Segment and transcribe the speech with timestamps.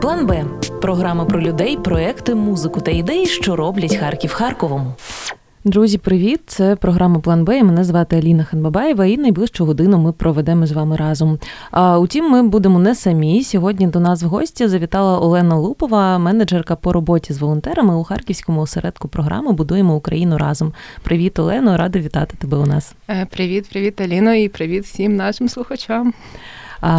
[0.00, 0.44] План Б
[0.82, 4.94] програма про людей, проекти, музику та ідеї, що роблять Харків Харковом.
[5.64, 6.40] Друзі, привіт!
[6.46, 7.58] Це програма План Б.
[7.58, 11.38] і Мене звати Аліна Ханбабаєва, і найближчу годину ми проведемо з вами разом.
[11.70, 13.44] А утім, ми будемо не самі.
[13.44, 18.60] Сьогодні до нас в гості завітала Олена Лупова, менеджерка по роботі з волонтерами у харківському
[18.60, 20.72] осередку програми Будуємо Україну разом.
[21.02, 21.76] Привіт, Олено!
[21.76, 22.94] Рада вітати тебе у нас.
[23.08, 26.12] Е, привіт, привіт, Аліно, і привіт всім нашим слухачам.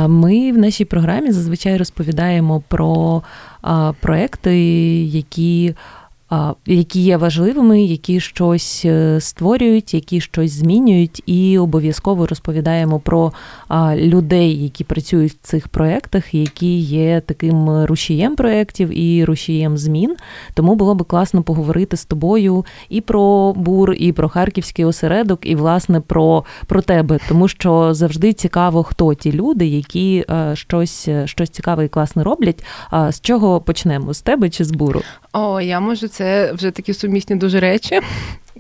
[0.08, 3.22] Ми в нашій програмі зазвичай розповідаємо про
[4.00, 4.58] проекти,
[5.04, 5.76] які
[6.66, 13.32] які є важливими, які щось е, створюють, які щось змінюють, і обов'язково розповідаємо про
[13.96, 20.16] людей, які працюють в цих проєктах, які є таким рушієм проєктів і рушієм змін.
[20.54, 25.56] Тому було би класно поговорити з тобою і про бур, і про харківський осередок, і
[25.56, 31.50] власне про про тебе, тому що завжди цікаво, хто ті люди, які е, щось щось
[31.50, 32.66] цікаве і класне роблять.
[33.10, 34.14] З чого почнемо?
[34.14, 35.02] З тебе чи з буру?
[35.34, 38.00] О, я можу це вже такі сумісні дуже речі.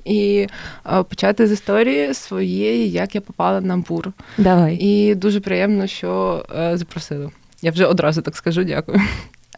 [0.05, 0.47] І
[0.83, 4.11] а, почати з історії своєї, як я попала на бур.
[4.37, 4.75] Давай.
[4.75, 7.29] І дуже приємно, що е, запросили.
[7.61, 9.01] Я вже одразу так скажу, дякую.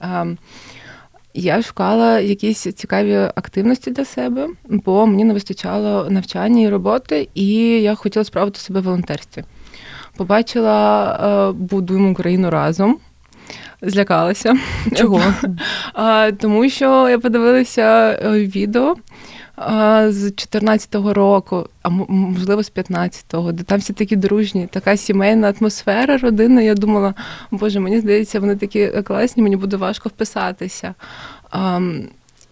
[0.01, 0.25] А,
[1.33, 7.47] я шукала якісь цікаві активності для себе, бо мені не вистачало навчання і роботи, і
[7.81, 9.43] я хотіла спробувати себе в волонтерстві.
[10.17, 12.99] Побачила будуємо Україну разом
[13.85, 14.55] злякалася.
[14.95, 15.21] Чого?
[15.93, 18.95] А, Тому що я подивилася е, відео
[19.55, 25.53] а, з 14-го року, а можливо з 15-го, де там всі такі дружні, така сімейна
[25.59, 26.61] атмосфера, родина.
[26.61, 27.13] Я думала,
[27.51, 30.93] боже, мені здається, вони такі класні, мені буде важко вписатися.
[31.51, 31.79] А,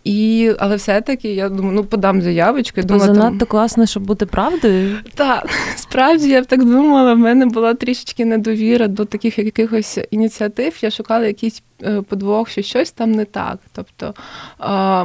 [0.04, 2.76] і, Але все-таки я думаю, ну подам заявочку.
[2.76, 3.48] Тобто думаю, занадто там...
[3.48, 4.98] класно, щоб бути правдою.
[5.16, 7.14] Так, справді я б так думала.
[7.14, 10.74] В мене була трішечки недовіра до таких якихось ініціатив.
[10.82, 13.60] Я шукала якісь е, подвох, що щось там не так.
[13.72, 14.14] Тобто,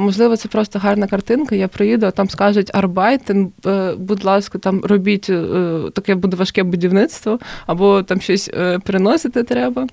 [0.00, 1.54] можливо, це просто гарна картинка.
[1.54, 6.62] Я приїду, а там скажуть arbeiten, е, будь ласка, там робіть е, таке буде важке
[6.62, 8.50] будівництво, або там щось
[8.84, 9.86] переносити треба.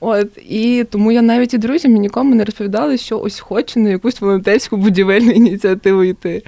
[0.00, 4.20] От і тому я навіть і друзям нікому не розповідала, що ось хочу на якусь
[4.20, 6.42] волонтерську будівельну ініціативу йти.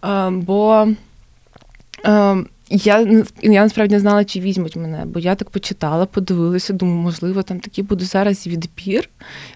[0.00, 0.86] А, бо
[2.04, 2.36] а,
[2.70, 7.42] я я насправді не знала, чи візьмуть мене, бо я так почитала, подивилася, думаю, можливо,
[7.42, 9.08] там такий буде зараз відбір.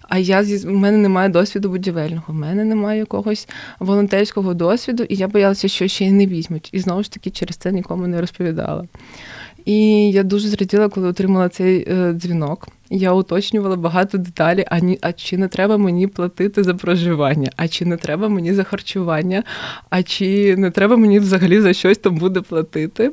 [0.08, 3.48] А я в мене немає досвіду будівельного, в мене немає якогось
[3.78, 6.68] волонтерського досвіду, і я боялася, що ще й не візьмуть.
[6.72, 8.84] І знову ж таки через це нікому не розповідала.
[9.65, 12.69] І я дуже зраділа, коли отримала цей е, дзвінок.
[12.91, 14.65] Я уточнювала багато деталей.
[14.71, 17.50] А ні, а чи не треба мені платити за проживання?
[17.56, 19.43] А чи не треба мені за харчування?
[19.91, 23.12] А чи не треба мені взагалі за щось там буде платити?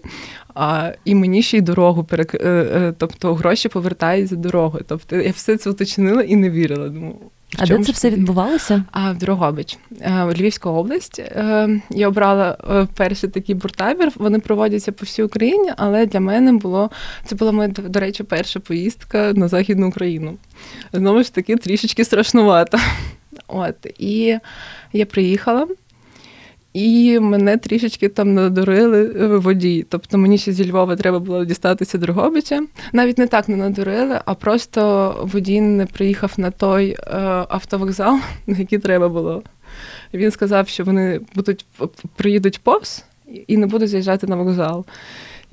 [0.55, 2.35] А, І мені ще й дорогу перек...
[2.35, 4.79] Е, е, тобто гроші повертають за дорогу.
[4.87, 6.89] Тобто я все це уточнила і не вірила.
[6.89, 7.15] Думаю,
[7.55, 8.83] а де це все відбувалося?
[8.91, 11.19] А в Дрогобич, е, Львівська область.
[11.19, 14.11] Е, я обрала е, перший такий буртабір.
[14.15, 16.91] Вони проводяться по всій Україні, але для мене було
[17.25, 20.37] це була моя, до речі, перша поїздка на Західну Україну.
[20.93, 22.77] Знову ж таки, трішечки страшнувато.
[23.47, 24.37] От і
[24.93, 25.67] я приїхала.
[26.77, 29.03] І мене трішечки там надурили
[29.37, 29.85] водій.
[29.89, 32.63] Тобто мені ще зі Львова треба було дістатися Дрогобича.
[32.93, 36.97] Навіть не так не надурили, а просто водій не приїхав на той е,
[37.49, 39.43] автовокзал, на який треба було.
[40.13, 41.65] Він сказав, що вони будуть
[42.15, 43.03] приїдуть повз
[43.47, 44.85] і не будуть заїжджати на вокзал.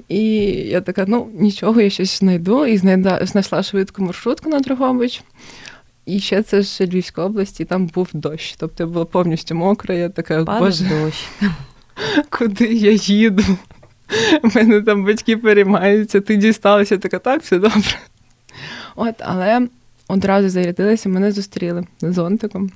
[0.08, 2.76] І я така, ну нічого, я щось знайду і
[3.22, 5.22] знайшла швидку маршрутку на Дрогобич.
[6.06, 8.54] І ще це ж Львівська область, і там був дощ.
[8.58, 11.28] Тобто я була повністю мокра, я така, Падав боже, дощ.
[12.30, 13.42] куди я їду?
[14.42, 17.98] У мене там батьки переймаються, ти дісталася, така, так, все добре.
[18.96, 19.68] От, але
[20.08, 22.70] одразу зарядилися, мене зустріли зонтиком.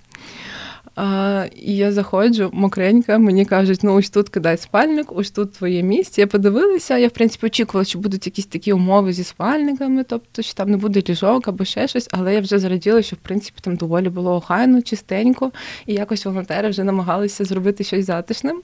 [0.97, 5.83] А, І я заходжу, мокренька, мені кажуть, ну ось тут кидай спальник, ось тут твоє
[5.83, 6.21] місце.
[6.21, 10.55] Я подивилася, я в принципі очікувала, що будуть якісь такі умови зі спальниками, тобто що
[10.55, 13.77] там не буде ліжок або ще щось, але я вже зраділа, що в принципі там
[13.77, 15.53] доволі було охайно, чистенько,
[15.87, 18.63] і якось волонтери вже намагалися зробити щось затишним.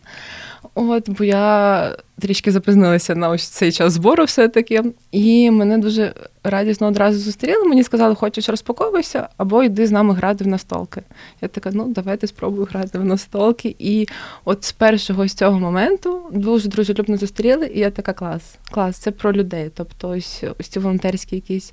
[0.75, 4.83] От, бо я трішки запізнилася на ось цей час збору, все-таки,
[5.13, 6.15] і мене дуже
[6.45, 7.65] радісно одразу зустріли.
[7.65, 11.03] Мені сказали, хочеш розпаковуйся, або йди з нами грати в настолки.
[11.41, 13.77] Я така, ну давайте спробую грати в настолки.
[13.79, 14.09] І
[14.45, 18.43] от з першого з цього моменту дуже дружелюбно зустріли, і я така клас.
[18.71, 19.71] Клас, це про людей.
[19.75, 21.73] Тобто, ось ось ці волонтерські якісь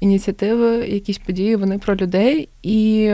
[0.00, 2.48] ініціативи, якісь події, вони про людей.
[2.62, 3.10] І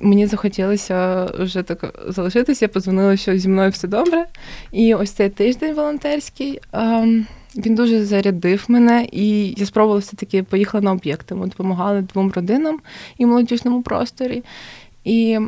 [0.00, 2.64] мені захотілося вже так залишитися.
[2.64, 4.26] Я подзвонила, що зі мною все добре.
[4.72, 6.60] І ось цей тиждень волонтерський.
[6.72, 7.26] Ем,
[7.56, 11.34] Він дуже зарядив мене, і я спробувала все-таки поїхала на об'єкти.
[11.34, 12.80] Ми допомагали двом родинам
[13.18, 14.42] і молодіжному просторі.
[15.04, 15.38] І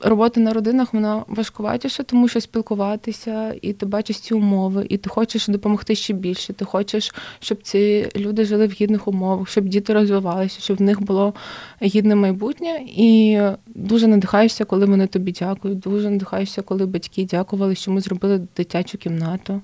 [0.00, 5.10] робота на родинах вона важкуватіша, тому що спілкуватися, і ти бачиш ці умови, і ти
[5.10, 6.52] хочеш допомогти ще більше.
[6.52, 11.02] Ти хочеш, щоб ці люди жили в гідних умовах, щоб діти розвивалися, щоб в них
[11.02, 11.34] було
[11.82, 12.80] гідне майбутнє.
[12.86, 15.78] І дуже надихаєшся, коли вони тобі дякують.
[15.78, 19.60] Дуже надихаєшся, коли батьки дякували, що ми зробили дитячу кімнату.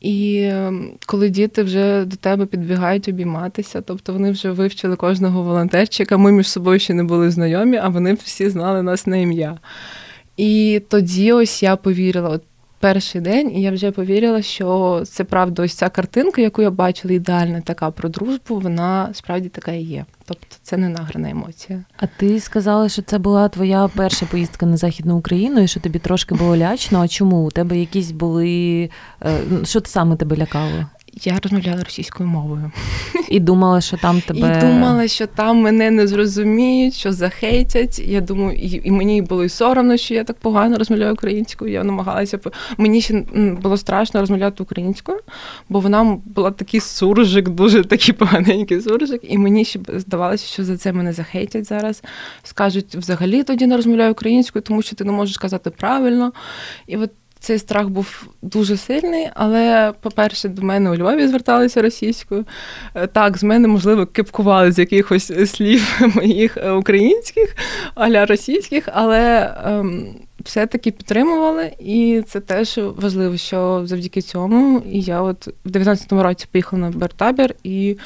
[0.00, 6.16] І ем, коли діти вже до тебе підбігають обійматися, тобто вони вже вивчили кожного волонтерчика,
[6.16, 9.58] ми між собою ще не були знайомі, а вони всі знали нас на ім'я.
[10.36, 12.28] І тоді ось я повірила.
[12.28, 12.42] От
[12.80, 17.14] перший день, і я вже повірила, що це правда, ось ця картинка, яку я бачила,
[17.14, 20.04] ідеальна така про дружбу, вона справді така і є.
[20.28, 21.84] Тобто це не награна емоція.
[21.96, 25.98] А ти сказала, що це була твоя перша поїздка на Західну Україну, і що тобі
[25.98, 27.00] трошки було лячно.
[27.00, 27.46] А чому?
[27.46, 28.90] У тебе якісь були.
[29.24, 30.86] Е, що саме тебе лякало?
[31.22, 32.72] Я розмовляла російською мовою.
[33.28, 34.56] І думала, що там тебе.
[34.58, 37.98] І думала, що там мене не зрозуміють, що захейтять.
[37.98, 41.72] Я думаю, і, і мені було і соромно, що я так погано розмовляю українською.
[41.72, 42.38] Я намагалася
[42.76, 43.24] мені ще
[43.62, 45.18] було страшно розмовляти українською,
[45.68, 49.20] бо вона була такий суржик, дуже такий поганенький суржик.
[49.22, 52.02] І мені ще здавалося, що за це мене захейтять зараз.
[52.42, 56.32] Скажуть, взагалі тоді не розмовляю українською, тому що ти не можеш казати правильно.
[56.86, 62.44] І от цей страх був дуже сильний, але, по-перше, до мене у Львові зверталися російською.
[62.94, 67.56] Е, так, з мене, можливо, кипкували з якихось слів моїх е, українських,
[67.94, 70.06] аля російських, але ем,
[70.40, 74.82] все-таки підтримували, і це теж важливо, що завдяки цьому.
[74.90, 77.96] І я от в 19-му році поїхала на Бертабір і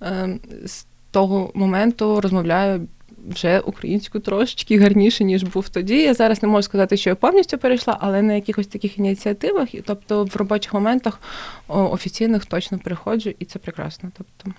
[0.00, 2.86] ем, з того моменту розмовляю
[3.28, 6.02] вже українську трошечки гарніше, ніж був тоді.
[6.02, 10.24] Я зараз не можу сказати, що я повністю перейшла, але на якихось таких ініціативах, тобто
[10.24, 11.20] в робочих моментах
[11.68, 14.10] офіційних точно приходжу, і це прекрасно.
[14.18, 14.58] Тобто.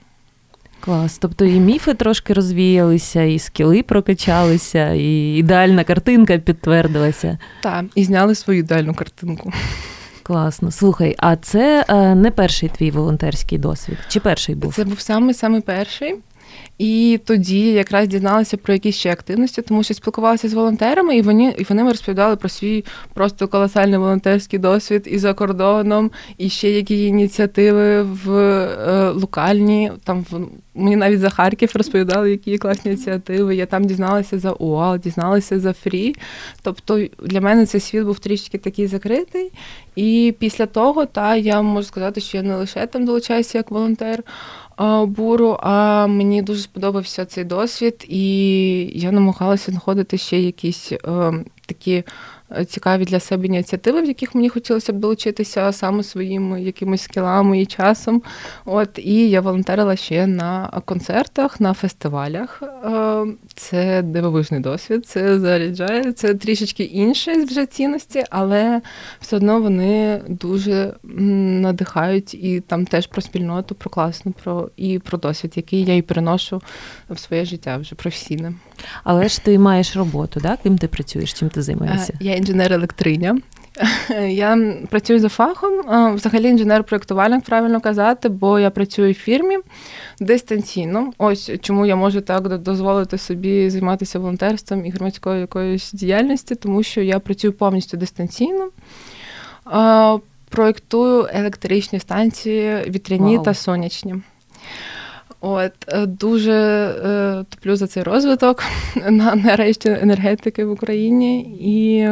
[0.79, 1.17] Клас.
[1.17, 7.37] Тобто і міфи трошки розвіялися, і скіли прокачалися, і ідеальна картинка підтвердилася.
[7.63, 9.53] Так, і зняли свою ідеальну картинку.
[10.23, 10.71] Класно.
[10.71, 13.97] Слухай, а це е, не перший твій волонтерський досвід?
[14.07, 14.73] Чи перший був?
[14.73, 16.15] Це був саме саме перший.
[16.77, 21.55] І тоді якраз дізналася про якісь ще активності, тому що спілкувалася з волонтерами, і вони
[21.57, 27.05] і вони розповідали про свій просто колосальний волонтерський досвід і за кордоном, і ще які
[27.05, 29.91] ініціативи в е, локальні.
[30.03, 30.39] Там в
[30.79, 33.55] мені навіть за Харків розповідали, які класні ініціативи.
[33.55, 36.15] Я там дізналася за УАЛ, дізналася за Фрі.
[36.61, 39.51] Тобто для мене цей світ був трішки такий закритий.
[39.95, 44.23] І після того, та я можу сказати, що я не лише там долучаюся як волонтер
[45.07, 50.97] буру, а мені дуже сподобався цей досвід, і я намагалася знаходити ще якісь е,
[51.65, 52.03] такі
[52.67, 57.65] цікаві для себе ініціативи, в яких мені хотілося б долучитися саме своїми якимись скілами і
[57.65, 58.21] часом.
[58.65, 62.63] От І я волонтерила ще на концертах, на фестивалях.
[62.63, 63.25] Е,
[63.55, 68.81] це дивовижний досвід, це заряджає, це трішечки інше вже цінності, але
[69.19, 75.17] все одно вони дуже надихають і там теж про спільноту, про класну, про і про
[75.17, 76.61] досвід, який я і переношу
[77.09, 78.53] в своє життя вже професійне.
[79.03, 80.57] Але ж ти маєш роботу, да?
[80.63, 82.13] ким ти працюєш, чим ти займаєшся?
[82.19, 83.37] Я інженер-електриня.
[84.27, 85.71] Я працюю за фахом,
[86.15, 89.57] взагалі інженер-проєктувальник, правильно казати, бо я працюю в фірмі
[90.19, 91.13] дистанційно.
[91.17, 97.01] Ось чому я можу так дозволити собі займатися волонтерством і громадською якоюсь діяльністю, тому що
[97.01, 98.69] я працюю повністю дистанційно.
[100.49, 103.45] Проєктую електричні станції вітряні Вау.
[103.45, 104.15] та сонячні.
[105.41, 108.63] От е, дуже е, топлю за цей розвиток
[109.09, 112.07] на нарешті енергетики в Україні і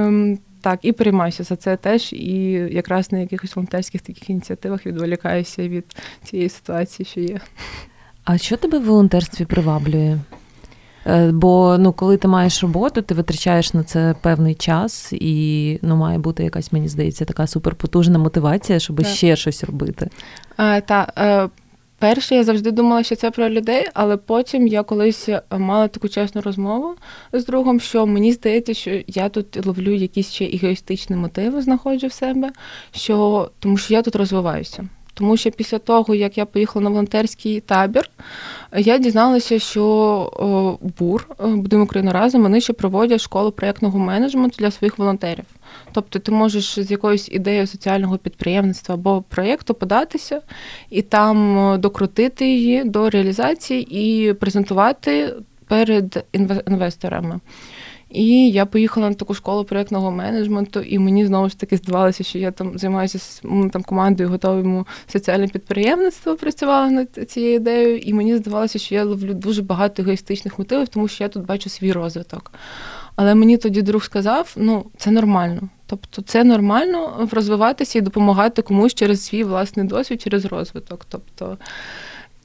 [0.61, 2.13] так, і приймаюся за це теж.
[2.13, 2.41] І
[2.71, 5.85] якраз на якихось волонтерських таких ініціативах відволікаюся від
[6.23, 7.39] цієї ситуації, що є.
[8.23, 10.17] А що тебе в волонтерстві приваблює?
[11.05, 15.95] Е, бо ну, коли ти маєш роботу, ти витрачаєш на це певний час, і ну,
[15.95, 19.07] має бути якась, мені здається, така суперпотужна мотивація, щоб так.
[19.07, 20.09] ще щось робити.
[20.57, 21.49] А, та,
[21.99, 26.09] Перше, я завжди думала, що це про людей, але потім я колись е, мала таку
[26.09, 26.95] чесну розмову
[27.33, 32.13] з другом, що мені здається, що я тут ловлю якісь ще егоїстичні мотиви, знаходжу в
[32.13, 32.51] себе,
[32.91, 34.87] що тому що я тут розвиваюся.
[35.13, 38.09] Тому що після того, як я поїхала на волонтерський табір,
[38.77, 44.71] я дізналася, що БУР, е, будемо Україну разом, вони ще проводять школу проєктного менеджменту для
[44.71, 45.45] своїх волонтерів.
[45.91, 50.41] Тобто ти можеш з якоюсь ідеєю соціального підприємництва або проєкту податися
[50.89, 55.33] і там е, докрутити її до реалізації і презентувати
[55.67, 56.25] перед
[56.67, 57.39] інвесторами.
[58.09, 62.39] І я поїхала на таку школу проєктного менеджменту, і мені знову ж таки здавалося, що
[62.39, 63.41] я там займаюся
[63.71, 69.33] там командою готовому соціальне підприємництво, працювала над цією ідеєю, і мені здавалося, що я ловлю
[69.33, 72.51] дуже багато егоїстичних мотивів, тому що я тут бачу свій розвиток.
[73.17, 75.69] Але мені тоді друг сказав: ну, це нормально.
[75.85, 81.05] Тобто це нормально розвиватися і допомагати комусь через свій власний досвід, через розвиток.
[81.09, 81.57] Тобто,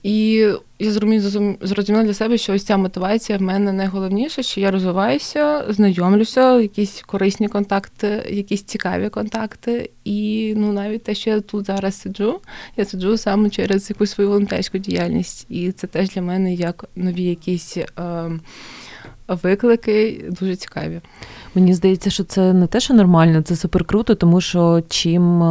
[0.03, 0.47] і
[0.79, 0.91] я
[1.61, 7.03] зрозуміла для себе, що ось ця мотивація в мене найголовніше, що я розвиваюся, знайомлюся, якісь
[7.07, 9.91] корисні контакти, якісь цікаві контакти.
[10.05, 12.41] І ну навіть те, що я тут зараз сиджу,
[12.77, 15.47] я сиджу саме через якусь свою волонтерську діяльність.
[15.49, 17.77] І це теж для мене як нові якісь.
[17.77, 18.31] Е,
[19.35, 21.01] виклики дуже цікаві.
[21.55, 25.43] Мені здається, що це не те, що нормально, це супер круто, тому що чим.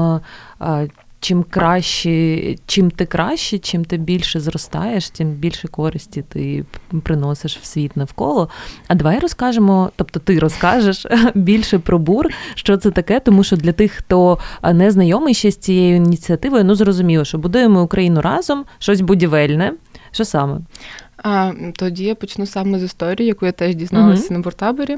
[1.23, 6.65] Чим краще, чим ти краще, чим ти більше зростаєш, тим більше користі ти
[7.03, 8.49] приносиш в світ навколо.
[8.87, 13.71] А давай розкажемо, тобто ти розкажеш більше про бур, що це таке, тому що для
[13.71, 14.39] тих, хто
[14.73, 19.73] не знайомий ще з цією ініціативою, ну зрозуміло, що будуємо Україну разом, щось будівельне.
[20.11, 20.59] Що саме?
[21.23, 24.31] А тоді я почну саме з історії, яку я теж дізналася uh-huh.
[24.33, 24.97] на буртаборі.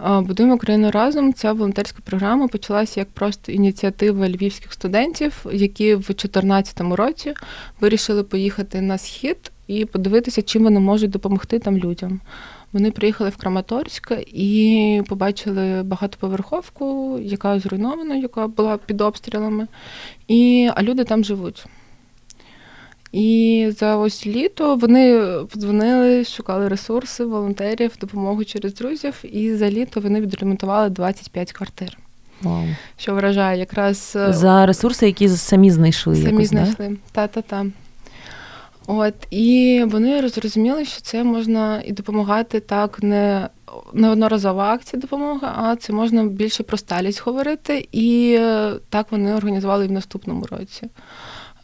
[0.00, 1.34] Будуємо Україну разом.
[1.34, 7.34] Ця волонтерська програма почалася як просто ініціатива львівських студентів, які в 2014 році
[7.80, 12.20] вирішили поїхати на схід і подивитися, чим вони можуть допомогти там людям.
[12.72, 19.66] Вони приїхали в Краматорськ і побачили багатоповерховку, яка зруйнована, яка була під обстрілами,
[20.28, 21.66] і а люди там живуть.
[23.16, 25.20] І за ось літо вони
[25.50, 29.14] подзвонили, шукали ресурси, волонтерів, допомогу через друзів.
[29.22, 31.98] І за літо вони відремонтували 25 квартир.
[32.42, 32.64] Вау.
[32.96, 36.16] Що вражає якраз е, за ресурси, які самі знайшли.
[36.16, 36.96] Самі якось, знайшли.
[37.12, 37.66] Та-та-та.
[38.86, 43.48] От і вони зрозуміли, що це можна і допомагати так, не
[43.92, 47.88] не одноразова акція допомоги, а це можна більше про сталість говорити.
[47.92, 50.88] І е, так вони організували і в наступному році.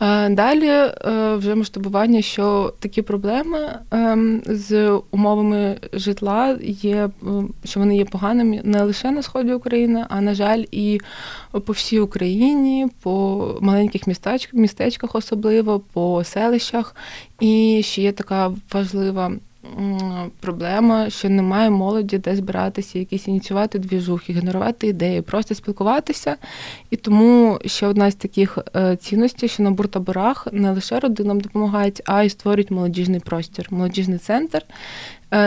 [0.03, 0.91] Е, далі е,
[1.37, 7.11] вже масштабування, що такі проблеми ем, з умовами житла є,
[7.65, 11.01] що вони є поганими не лише на сході України, а на жаль, і
[11.67, 16.97] по всій Україні, по маленьких містечках, містечках, особливо по селищах.
[17.41, 19.33] І ще є така важлива
[20.41, 26.37] проблема, що немає молоді, де збиратися, якісь ініціювати двіжухи, генерувати ідеї, просто спілкуватися.
[26.91, 32.03] І тому ще одна з таких е, цінностей, що на буртаборах не лише родинам допомагають,
[32.05, 34.65] а й створюють молодіжний простір, молодіжний центр,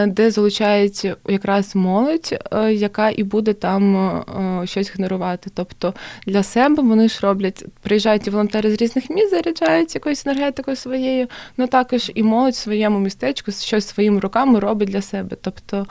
[0.08, 5.50] де залучають якраз молодь, е, яка і буде там е, щось генерувати.
[5.54, 5.94] Тобто
[6.28, 11.28] для себе вони ж роблять, приїжджають і волонтери з різних міст, заряджають якоюсь енергетикою своєю,
[11.58, 15.38] ну також і молодь в своєму містечку щось своїми руками робить для себе.
[15.42, 15.86] Тобто,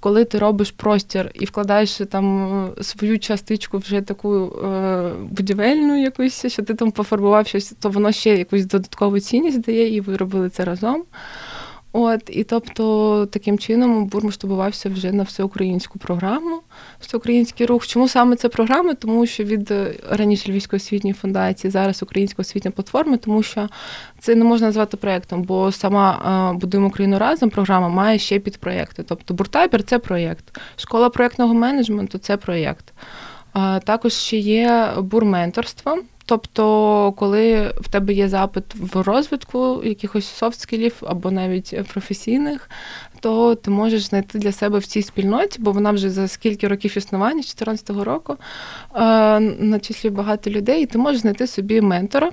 [0.00, 4.52] коли ти робиш простір і вкладаєш там свою частичку вже таку
[5.30, 10.00] будівельну якусь, що ти там пофарбував щось, то воно ще якусь додаткову цінність дає, і
[10.00, 11.04] ви робили це разом.
[11.92, 16.60] От і тобто таким чином бур масштабувався вже на всеукраїнську програму,
[17.00, 17.86] всеукраїнський рух.
[17.86, 18.94] Чому саме ця програма?
[18.94, 23.68] Тому що від е, раніше Львівської освітньої фундації, зараз Українська освітня платформа, тому що
[24.18, 29.02] це не можна назвати проєктом, бо сама Будуємо Україну разом програма має ще підпроєкти.
[29.02, 32.92] Тобто буртабір це проєкт, школа проєктного менеджменту це проєкт.
[33.84, 35.98] Також ще є бурменторство.
[36.24, 42.70] Тобто, коли в тебе є запит в розвитку якихось софт-скілів або навіть професійних,
[43.20, 46.98] то ти можеш знайти для себе в цій спільноті, бо вона вже за скільки років
[46.98, 48.36] існування, з 2014 року,
[49.58, 52.30] начислює багато людей, і ти можеш знайти собі ментора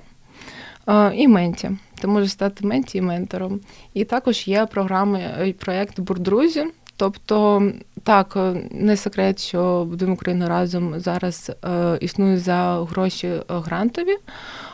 [1.13, 1.71] і менті.
[1.99, 3.59] Ти можеш стати менті і ментором.
[3.93, 6.65] І також є програми і проєкт Бурдрузі.
[6.97, 7.71] Тобто,
[8.07, 14.17] так, е, не секрет, що будемо Україну разом зараз е, існує за гроші е, грантові,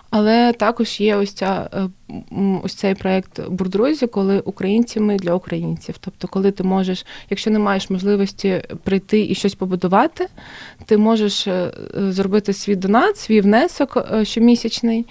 [0.10, 1.90] але також є ось ця е,
[2.63, 5.96] ось цей проект Бурдрузі, коли українцями для українців.
[6.00, 10.28] Тобто, коли ти можеш, якщо не маєш можливості прийти і щось побудувати,
[10.86, 11.48] ти можеш
[11.96, 15.06] зробити свій донат, свій внесок щомісячний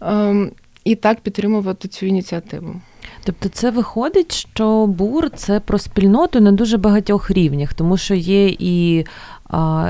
[0.00, 0.50] ем,
[0.84, 2.80] і так підтримувати цю ініціативу.
[3.28, 8.48] Тобто це виходить, що бур це про спільноту на дуже багатьох рівнях, тому що є
[8.48, 9.04] і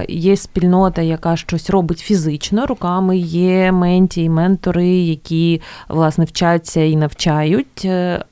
[0.09, 6.97] є спільнота, яка щось робить фізично руками, є менті і ментори, які власне вчаться і
[6.97, 7.85] навчають.
[7.85, 8.25] Е,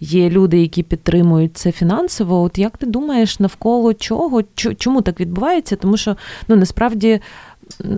[0.00, 2.42] є люди, які підтримують це фінансово.
[2.42, 4.42] От як ти думаєш, навколо чого?
[4.78, 5.76] Чому так відбувається?
[5.76, 6.16] Тому що
[6.48, 7.20] ну насправді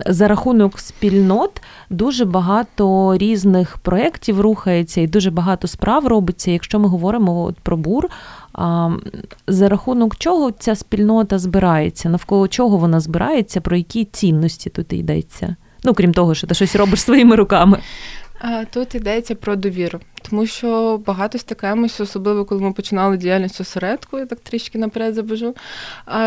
[0.05, 6.51] за рахунок спільнот дуже багато різних проєктів рухається і дуже багато справ робиться.
[6.51, 8.09] Якщо ми говоримо от про бур,
[9.47, 12.09] За рахунок чого ця спільнота збирається?
[12.09, 15.55] Навколо чого вона збирається, про які цінності тут йдеться?
[15.83, 17.79] Ну, крім того, що ти щось робиш своїми руками.
[18.73, 24.25] Тут йдеться про довіру, тому що багато стикаємося, особливо коли ми починали діяльність осередку, я
[24.25, 25.55] так трішки наперед забежу.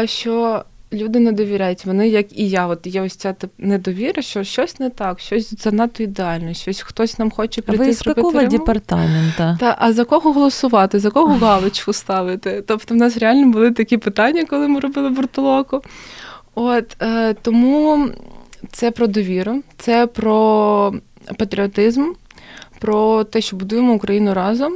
[0.04, 1.84] що люди не довіряють.
[1.84, 6.02] Вони, як і я, от є ось ця недовіра, що щось не так, щось занадто
[6.02, 7.84] ідеально, щось хтось нам хоче прийти.
[7.84, 9.56] Ви з якого департамента?
[9.60, 12.64] Та, а за кого голосувати, за кого галочку ставити?
[12.66, 15.82] Тобто, в нас реально були такі питання, коли ми робили бортолоку.
[16.54, 18.08] От е, тому
[18.72, 20.94] це про довіру, це про
[21.38, 22.12] патріотизм,
[22.78, 24.72] про те, що будуємо Україну разом.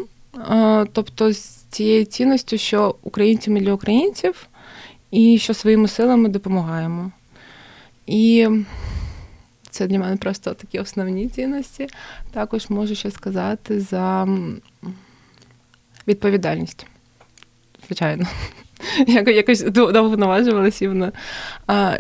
[0.51, 4.49] Е, тобто, з цією цінністю, що українці ми для українців
[5.13, 7.11] і що своїми силами допомагаємо.
[8.07, 8.49] І
[9.71, 11.87] це для мене просто такі основні цінності.
[12.31, 14.29] Також можу ще сказати за
[16.09, 16.87] відповідальність.
[17.87, 18.27] Звичайно.
[19.27, 21.13] Якось довго наважувалася іменно.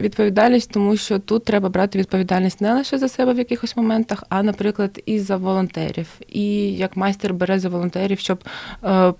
[0.00, 4.42] Відповідальність, тому що тут треба брати відповідальність не лише за себе в якихось моментах, а,
[4.42, 6.08] наприклад, і за волонтерів.
[6.28, 8.44] І як майстер бере за волонтерів, щоб
[8.84, 9.14] е,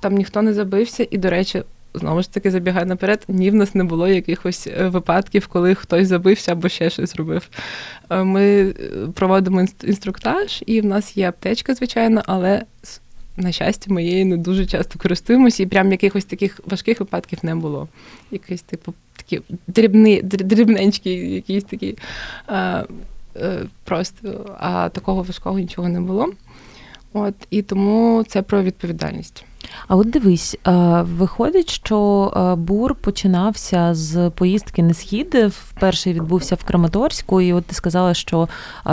[0.00, 1.06] там ніхто не забився.
[1.10, 1.62] І, до речі,
[1.94, 6.08] знову ж таки забігає наперед, ні в нас не було якихось е, випадків, коли хтось
[6.08, 7.48] забився або ще щось зробив.
[8.10, 8.74] Е, ми е,
[9.14, 12.62] проводимо інструктаж, і в нас є аптечка, звичайно, але.
[13.36, 17.88] На щастя, моєю не дуже часто користуємося, і прям якихось таких важких випадків не було.
[18.30, 21.96] Якийсь, типу, такі дрібні, дрібненькі, якісь такі
[22.46, 22.84] а,
[23.84, 26.32] просто, а такого важкого нічого не було.
[27.12, 29.44] От, І тому це про відповідальність.
[29.88, 30.56] А от дивись,
[31.02, 35.34] виходить, що бур починався з поїздки на схід.
[35.34, 38.48] Вперше відбувся в Краматорську, і от ти сказала, що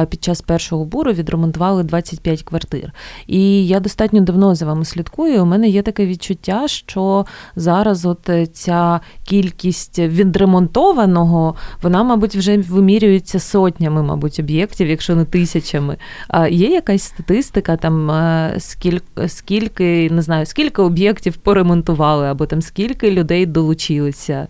[0.09, 2.91] під час першого буру відремонтували 25 квартир.
[3.27, 5.43] І я достатньо давно за вами слідкую.
[5.43, 13.39] У мене є таке відчуття, що зараз от ця кількість відремонтованого, вона, мабуть, вже вимірюється
[13.39, 15.97] сотнями, мабуть, об'єктів, якщо не тисячами.
[16.49, 18.11] Є якась статистика, там
[18.59, 24.47] скільки, скільки не знаю, скільки скільки об'єктів поремонтували, або там скільки людей долучилися?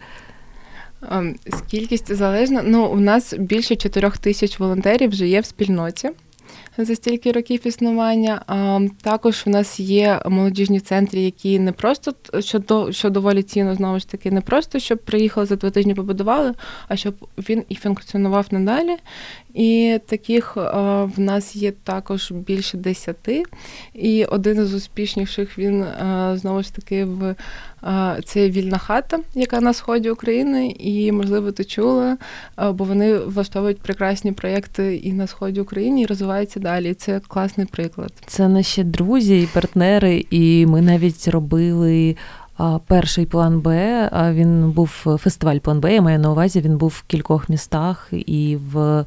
[1.12, 2.62] Ем, Скількість залежна.
[2.66, 6.10] Ну, у нас більше 4 тисяч волонтерів вже є в спільноті
[6.78, 8.42] за стільки років існування.
[9.02, 14.10] Також в нас є молодіжні центри, які не просто що що доволі цінно, знову ж
[14.10, 16.54] таки, не просто щоб приїхали за два тижні, побудували,
[16.88, 18.98] а щоб він і функціонував надалі.
[19.58, 23.44] І таких в нас є також більше десяти.
[23.94, 25.86] І один з успішніших він
[26.34, 27.36] знову ж таки в
[28.26, 32.18] це вільна хата, яка на сході України, і можливо ти чула,
[32.58, 36.94] бо вони влаштовують прекрасні проєкти і на сході України і розвиваються далі.
[36.94, 38.14] Це класний приклад.
[38.28, 42.16] Це наші друзі і партнери, і ми навіть робили.
[42.88, 43.70] Перший план Б
[44.34, 44.90] він був
[45.20, 45.94] фестиваль план Б.
[45.94, 46.62] Я маю на увазі.
[46.62, 49.06] Він був в кількох містах і в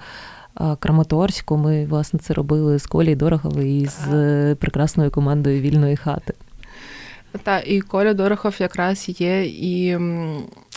[0.78, 1.56] Краматорську.
[1.56, 6.34] Ми власне це робили з Колі Дорогової і з прекрасною командою вільної хати.
[7.42, 9.98] Та і Коля Дорохов якраз є і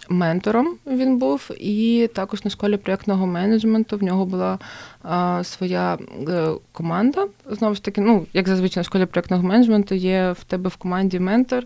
[0.10, 4.60] ментором він був, і також на школі проєктного менеджменту в нього була
[5.04, 5.98] а, своя
[6.30, 7.28] е, команда.
[7.50, 11.20] Знову ж таки, ну як зазвичай на школі проєктного менеджменту є в тебе в команді
[11.20, 11.66] ментор.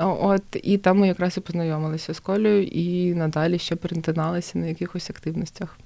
[0.00, 5.10] От і там ми якраз і познайомилися з Колею і надалі ще перетиналися на якихось
[5.10, 5.78] активностях.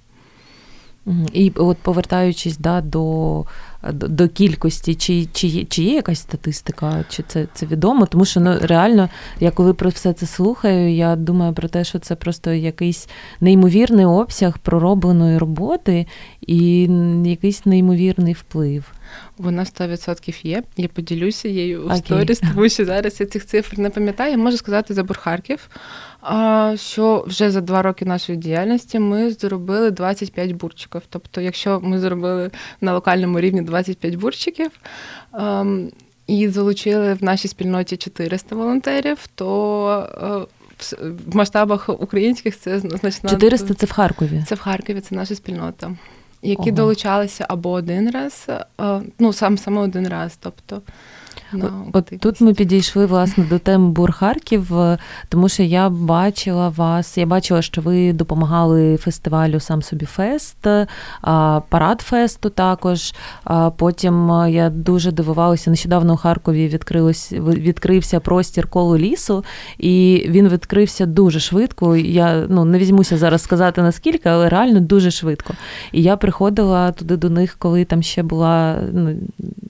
[1.33, 3.45] І от повертаючись да, до
[3.93, 8.07] до, кількості, чи чи, чи є якась статистика, чи це це відомо?
[8.07, 9.09] Тому що ну, реально,
[9.41, 13.09] я коли про все це слухаю, я думаю про те, що це просто якийсь
[13.41, 16.07] неймовірний обсяг проробленої роботи
[16.41, 16.89] і
[17.25, 18.93] якийсь неймовірний вплив.
[19.43, 20.63] Вона 100% є.
[20.77, 24.39] Я поділюся її у сторіс, тому що зараз я цих цифр не пам'ятаю.
[24.39, 25.69] Можу сказати за Бурхарків
[26.77, 31.03] що вже за два роки нашої діяльності ми зробили 25 бурчиків.
[31.09, 32.51] Тобто, якщо ми зробили
[32.81, 34.71] на локальному рівні 25 бурчиків
[35.35, 35.91] ем,
[36.27, 43.75] і залучили в нашій спільноті 400 волонтерів, то е, в масштабах українських це значно 400–
[43.79, 44.45] це в Харкові.
[44.49, 45.97] Це в Харкові, це наша спільнота.
[46.43, 46.77] Які Ого.
[46.77, 48.47] долучалися або один раз,
[48.81, 50.37] е, ну сам саме один раз.
[50.41, 50.83] Тобто
[51.93, 57.27] От тут ми підійшли власне до теми Бурхарків, е, тому що я бачила вас, я
[57.27, 60.67] бачила, що ви допомагали фестивалю Сам собі фест,
[61.69, 63.15] парад фесту також.
[63.77, 69.45] Потім е, я дуже дивувалася, нещодавно у Харкові відкрилось, відкрився простір коло лісу,
[69.79, 71.97] і він відкрився дуже швидко.
[71.97, 75.55] Я ну, не візьмуся зараз сказати наскільки, але реально дуже швидко.
[75.93, 79.15] І я приходила туди до них, коли там ще була, ну,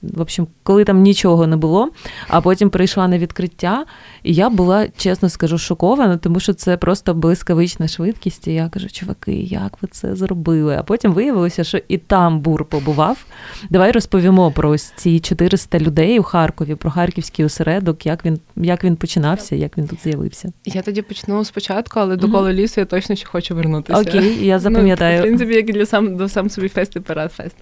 [0.02, 1.90] в общем, коли там нічого не було було.
[2.28, 3.84] А потім прийшла на відкриття,
[4.22, 8.46] і я була, чесно скажу, шокована, тому що це просто блискавична швидкість.
[8.48, 10.76] І я кажу, чуваки, як ви це зробили?
[10.76, 13.24] А потім виявилося, що і там бур побував.
[13.70, 18.84] Давай розповімо про ось ці 400 людей у Харкові, про харківський осередок, як він як
[18.84, 20.52] він починався, як він тут з'явився.
[20.64, 24.00] Я тоді почну спочатку, але до коло лісу я точно ще хочу вернутися.
[24.00, 25.16] Окей, я запам'ятаю.
[25.16, 27.56] Ну, в принципі, як і для сам до сам собі фест і парадфест.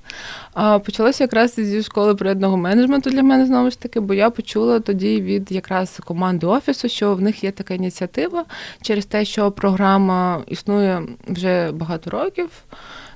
[0.55, 4.81] А почалося якраз зі школи проєдного менеджменту для мене знову ж таки, бо я почула
[4.81, 8.45] тоді від якраз команди офісу, що в них є така ініціатива
[8.83, 12.51] через те, що програма існує вже багато років.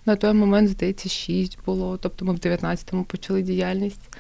[0.06, 4.10] На той момент, здається, 6 було, тобто ми в 19-му почали діяльність.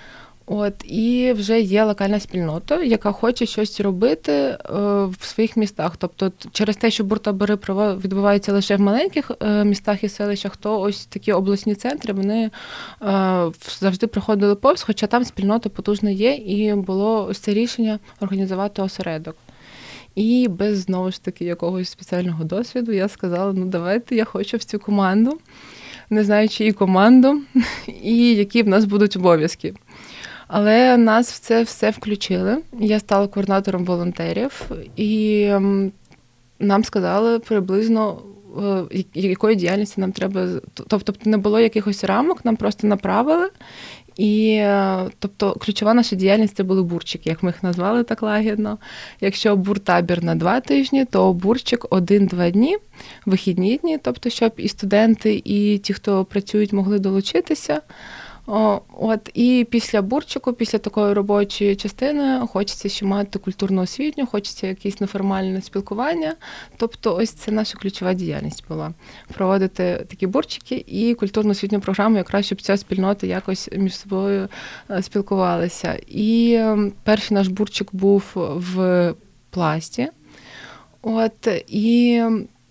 [0.46, 4.58] От і вже є локальна спільнота, яка хоче щось робити е,
[5.04, 5.96] в своїх містах.
[5.96, 11.06] Тобто, через те, що буртабори відбуваються лише в маленьких е, містах і селищах, то ось
[11.06, 12.50] такі обласні центри вони е,
[13.80, 19.36] завжди приходили повз, хоча там спільнота потужна є, і було ось це рішення організувати осередок.
[20.14, 24.64] І без знову ж таки якогось спеціального досвіду я сказала: ну давайте я хочу в
[24.64, 25.38] цю команду,
[26.10, 27.40] не знаю, чиї команду,
[28.02, 29.74] і які в нас будуть обов'язки.
[30.48, 32.58] Але нас в це все включили.
[32.78, 35.50] Я стала координатором волонтерів, і
[36.58, 38.22] нам сказали приблизно.
[38.62, 40.48] Е, якої діяльності нам треба
[40.88, 43.50] тобто не було якихось рамок, нам просто направили.
[44.16, 48.78] І е, тобто ключова наша діяльність це були бурчики, як ми їх назвали так лагідно.
[49.20, 52.76] Якщо буртабір на два тижні, то бурчик один-два дні,
[53.26, 57.80] вихідні дні, тобто, щоб і студенти, і ті, хто працюють, могли долучитися.
[58.46, 65.00] От і після бурчику, після такої робочої частини, хочеться ще мати культурну освітню, хочеться якесь
[65.00, 66.34] неформальне спілкування.
[66.76, 68.92] Тобто, ось це наша ключова діяльність була
[69.34, 74.48] проводити такі бурчики і культурну освітню програму, якраз щоб ця спільнота якось між собою
[74.90, 75.98] е, спілкувалася.
[76.08, 79.14] І ем, перший наш бурчик був в
[79.50, 80.08] пласті.
[81.02, 82.22] От і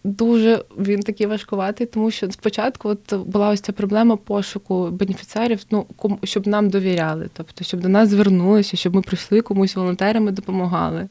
[0.06, 5.86] Дуже він такий важкуватий, тому що спочатку от була ось ця проблема пошуку бенефіціарів, ну
[6.24, 11.08] щоб нам довіряли, тобто щоб до нас звернулися, щоб ми прийшли комусь волонтерами, допомагали.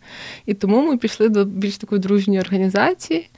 [0.47, 3.29] І тому ми пішли до більш такої дружньої організації.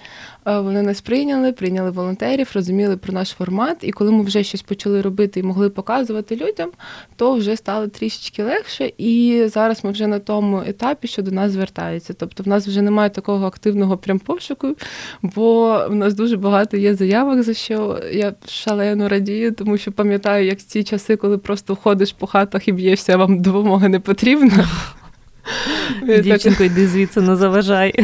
[0.44, 3.76] Вони нас прийняли, прийняли волонтерів, розуміли про наш формат.
[3.80, 6.70] І коли ми вже щось почали робити і могли показувати людям,
[7.16, 8.92] то вже стало трішечки легше.
[8.98, 12.14] І зараз ми вже на тому етапі, що до нас звертаються.
[12.14, 14.76] Тобто, в нас вже немає такого активного прям пошуку,
[15.22, 20.46] бо в нас дуже багато є заявок, за що я шалено радію, тому що пам'ятаю,
[20.46, 24.68] як ці часи, коли просто ходиш по хатах і б'єшся, вам допомога не потрібна.
[26.22, 27.94] Дівчинко, йди звідси, не заважай.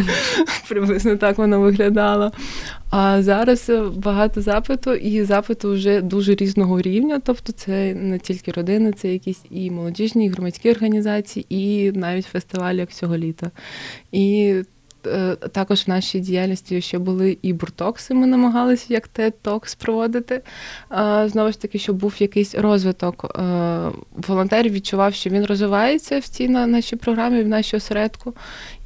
[0.69, 2.33] Приблизно так воно виглядало.
[2.91, 7.21] А зараз багато запиту, і запиту вже дуже різного рівня.
[7.25, 12.79] Тобто, це не тільки родини, це якісь і молодіжні, і громадські організації, і навіть фестивалі
[12.79, 13.51] як цього літа.
[14.13, 14.55] І
[15.53, 18.15] також в нашій діяльності ще були і буртокси.
[18.15, 20.43] Ми намагалися як TED-Talks проводити.
[21.27, 23.37] Знову ж таки, щоб був якийсь розвиток.
[23.39, 28.35] Е, волонтер відчував, що він розвивається в цій нашій програмі, в нашій осередку,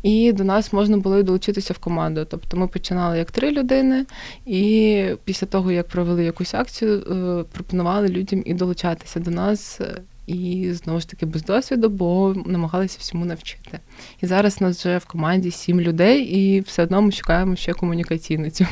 [0.03, 2.27] і до нас можна було долучитися в команду.
[2.31, 4.07] Тобто ми починали як три людини,
[4.47, 9.81] і після того, як провели якусь акцію, е, пропонували людям і долучатися до нас
[10.27, 13.79] і знову ж таки без досвіду, бо намагалися всьому навчити.
[14.23, 17.73] І зараз у нас вже в команді сім людей, і все одно ми шукаємо ще
[17.73, 18.67] комунікаційницю.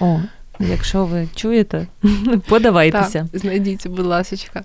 [0.00, 0.20] О,
[0.60, 1.86] якщо ви чуєте,
[2.48, 3.28] подавайтеся.
[3.32, 4.64] Так, Знайдіть, будь ласка.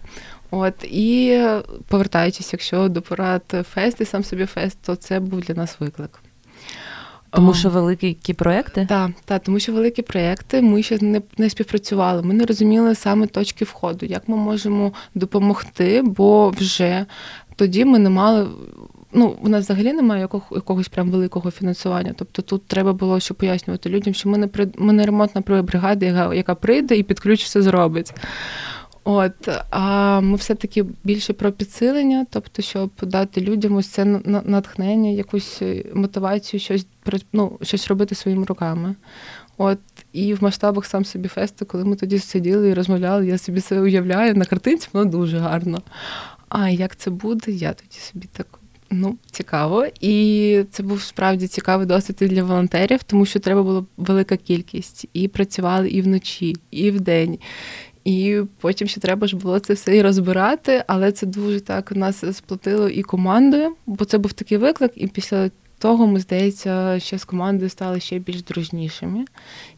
[0.52, 1.42] От і
[1.88, 6.20] повертаючись, якщо до порад фест і сам собі фест, то це був для нас виклик.
[7.30, 8.86] Тому що великі проекти?
[8.90, 12.22] Так, так, тому що великі проекти ми ще не не співпрацювали.
[12.22, 17.06] Ми не розуміли саме точки входу, як ми можемо допомогти, бо вже
[17.56, 18.48] тоді ми не мали.
[19.14, 22.14] Ну, у нас взагалі немає якого, якогось прям великого фінансування.
[22.18, 26.34] Тобто тут треба було ще пояснювати людям, що ми не ми не ремонтна бригада, яка,
[26.34, 28.14] яка прийде і під ключ все зробить.
[29.10, 35.62] От, а ми все-таки більше про підсилення, тобто, щоб дати людям ось це натхнення, якусь
[35.62, 36.88] е, мотивацію, щось
[37.34, 38.96] ну, щось робити своїми руками.
[39.58, 39.80] От,
[40.14, 43.80] і в масштабах сам собі фесту, коли ми тоді сиділи і розмовляли, я собі це
[43.80, 45.82] уявляю, на картинці воно дуже гарно.
[46.50, 48.48] А як це буде, я тоді собі так.
[48.92, 49.86] Ну, цікаво.
[50.02, 55.06] І це був справді цікавий досвід для волонтерів, тому що треба було велика кількість.
[55.14, 57.38] І працювали і вночі, і вдень.
[58.06, 62.38] І потім ще треба ж було це все і розбирати, але це дуже так нас
[62.38, 64.92] сплотило і командою, бо це був такий виклик.
[64.96, 69.26] І після того, ми здається, ще з командою стали ще більш дружнішими.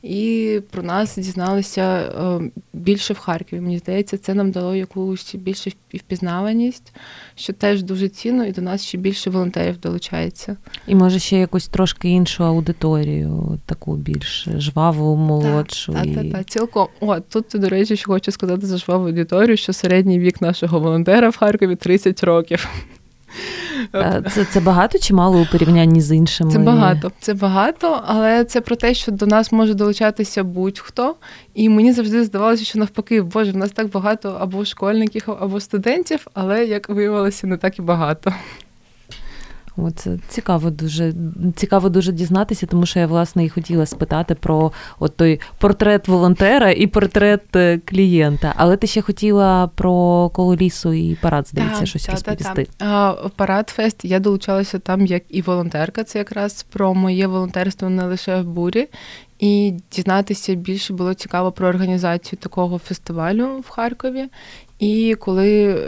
[0.03, 3.61] І про нас дізналися е, більше в Харкові.
[3.61, 6.93] Мені здається, це нам дало якусь більше впізнаваність,
[7.35, 10.57] що теж дуже цінно, і до нас ще більше волонтерів долучається.
[10.87, 15.93] І може ще якусь трошки іншу аудиторію, таку більш жваву, молодшу.
[15.93, 16.87] Так, так, так, цілком.
[16.99, 21.29] О, тут, до речі, що хочу сказати за жваву аудиторію, що середній вік нашого волонтера
[21.29, 22.69] в Харкові 30 років.
[24.31, 26.51] Це це багато чи мало у порівнянні з іншими?
[26.51, 31.15] Це багато, це багато, але це про те, що до нас може долучатися будь-хто.
[31.53, 36.27] І мені завжди здавалося, що навпаки, боже, в нас так багато або школьників, або студентів,
[36.33, 38.33] але як виявилося, не так і багато.
[39.95, 41.13] Це цікаво дуже
[41.55, 46.71] цікаво дуже дізнатися, тому що я власне і хотіла спитати про от той портрет волонтера
[46.71, 48.53] і портрет е, клієнта.
[48.57, 52.67] Але ти ще хотіла про коло лісу і парад, здається, та, щось та, розповісти.
[52.77, 56.03] Та, парад фест я долучалася там як і волонтерка.
[56.03, 58.87] Це якраз про моє волонтерство не лише в бурі.
[59.39, 64.25] І дізнатися більше було цікаво про організацію такого фестивалю в Харкові.
[64.79, 65.79] І коли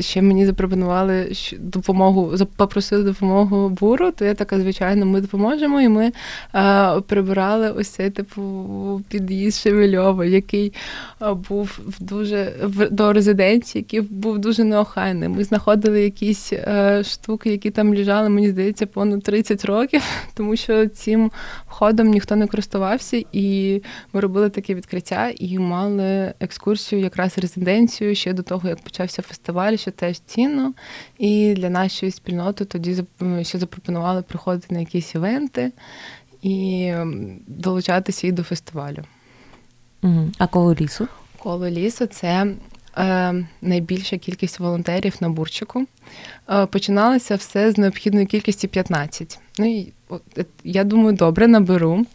[0.00, 5.80] ще мені запропонували допомогу, попросили допомогу буру, то я така, звичайно, ми допоможемо.
[5.80, 6.12] І ми
[6.52, 10.72] а, прибирали ось цей типу під'їзд Шевельова, який
[11.48, 15.28] був дуже в, до резиденції, який був дуже неохайний.
[15.28, 20.02] Ми знаходили якісь а, штуки, які там лежали, мені здається, понад 30 років,
[20.34, 21.30] тому що цим
[21.66, 23.80] входом ніхто не користувався, і
[24.12, 29.76] ми робили таке відкриття і мали екскурсію, якраз резиденцію ще до того, як почався фестиваль
[29.88, 30.72] що теж цінно.
[31.18, 33.04] І для нашої спільноти тоді
[33.42, 35.72] ще запропонували приходити на якісь івенти
[36.42, 36.92] і
[37.46, 39.04] долучатися і до фестивалю.
[40.38, 41.08] А коло лісу?
[41.38, 42.46] Коло лісу це
[42.96, 45.86] е, найбільша кількість волонтерів на бурчику.
[46.50, 49.38] Е, починалося все з необхідної кількості 15.
[49.58, 50.22] Ну, і, от,
[50.64, 52.06] Я думаю, добре наберу.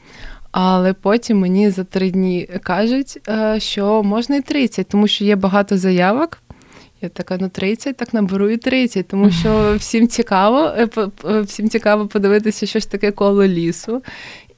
[0.51, 5.36] Але потім мені за три дні кажуть, е, що можна і 30, тому що є
[5.36, 6.42] багато заявок.
[7.04, 10.88] Я така, ну 30, так наберу і 30, тому що всім цікаво, е,
[11.42, 14.04] всім цікаво подивитися щось таке коло лісу.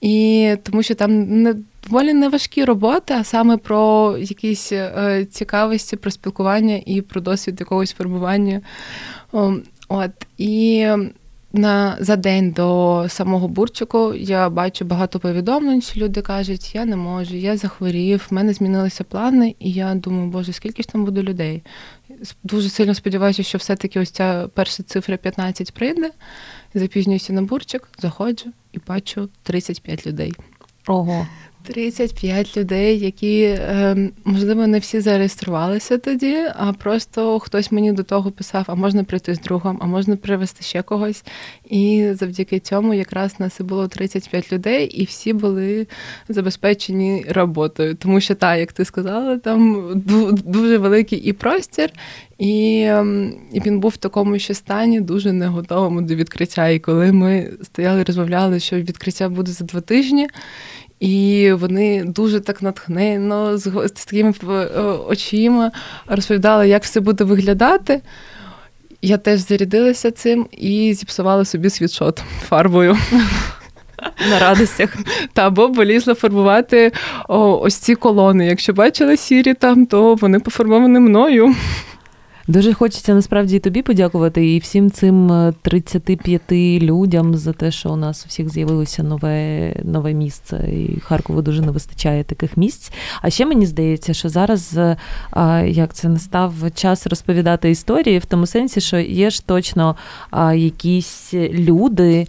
[0.02, 1.56] І тому що там не
[1.88, 7.60] доволі не важкі роботи, а саме про якісь е, цікавості, про спілкування і про досвід
[7.60, 8.62] якогось формування.
[9.88, 10.88] От і
[11.56, 16.96] на за день до самого бурчику я бачу багато повідомлень, що люди кажуть, я не
[16.96, 21.22] можу, я захворів, в мене змінилися плани, і я думаю, боже, скільки ж там буде
[21.22, 21.64] людей.
[22.44, 26.12] Дуже сильно сподіваюся, що все-таки ось ця перша цифра 15 прийде.
[26.74, 30.34] Запізнююся на бурчик, заходжу і бачу 35 людей.
[30.88, 31.28] Ого.
[31.68, 38.32] 35 людей, які, ем, можливо, не всі зареєструвалися тоді, а просто хтось мені до того
[38.32, 41.24] писав, а можна прийти з другом, а можна привезти ще когось.
[41.70, 45.88] І завдяки цьому якраз нас і було 35 людей, і всі були
[46.30, 47.96] забезпечені роботою.
[47.96, 49.92] Тому що, так, як ти сказала, там
[50.46, 51.90] дуже великий і простір,
[52.38, 56.70] і ем, і він був в такому ще стані, дуже не готовому до відкриття.
[56.70, 60.28] І коли ми стояли, розмовляли, що відкриття буде за два тижні.
[61.00, 65.72] І вони дуже так натхненно, з, такими е, очима
[66.08, 68.02] розповідали, як все буде виглядати.
[69.02, 72.98] Я теж зарядилася цим і зіпсувала собі світшот фарбою.
[74.30, 74.96] На радостях.
[75.34, 76.92] Та бо полізла фарбувати
[77.30, 78.46] о, ось ці колони.
[78.46, 81.56] Якщо бачила сірі там, то вони пофарбовані мною.
[82.48, 85.32] Дуже хочеться насправді і тобі подякувати і всім цим
[85.62, 91.00] 35 е, людям за те, що у нас у всіх з'явилося нове нове місце, і
[91.00, 92.92] Харкову дуже не вистачає таких місць.
[93.22, 94.98] А ще мені здається, що зараз е,
[95.68, 99.96] як це настав час розповідати історії, в тому сенсі, що є ж точно
[100.56, 102.28] якісь люди.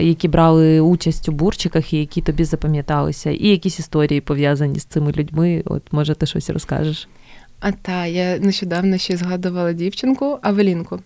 [0.00, 5.12] Які брали участь у бурчиках і які тобі запам'яталися, і якісь історії пов'язані з цими
[5.12, 5.62] людьми.
[5.64, 7.08] От може ти щось розкажеш?
[7.68, 11.00] А та я нещодавно ще згадувала дівчинку Авелінку.